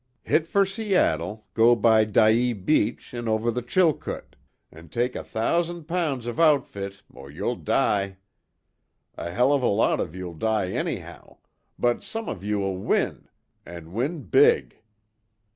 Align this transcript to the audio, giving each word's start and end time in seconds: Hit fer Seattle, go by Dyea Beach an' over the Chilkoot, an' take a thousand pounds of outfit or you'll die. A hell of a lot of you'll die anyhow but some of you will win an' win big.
Hit 0.23 0.47
fer 0.47 0.65
Seattle, 0.65 1.45
go 1.53 1.75
by 1.75 2.05
Dyea 2.05 2.55
Beach 2.55 3.13
an' 3.13 3.27
over 3.27 3.51
the 3.51 3.61
Chilkoot, 3.61 4.35
an' 4.71 4.89
take 4.89 5.15
a 5.15 5.23
thousand 5.23 5.83
pounds 5.83 6.25
of 6.25 6.39
outfit 6.39 7.03
or 7.13 7.29
you'll 7.29 7.55
die. 7.57 8.17
A 9.15 9.29
hell 9.29 9.53
of 9.53 9.61
a 9.61 9.67
lot 9.67 9.99
of 9.99 10.15
you'll 10.15 10.33
die 10.33 10.71
anyhow 10.71 11.37
but 11.77 12.01
some 12.03 12.27
of 12.27 12.43
you 12.43 12.57
will 12.57 12.77
win 12.77 13.27
an' 13.63 13.91
win 13.91 14.23
big. 14.23 14.81